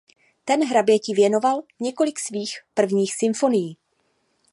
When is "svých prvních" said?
2.19-3.15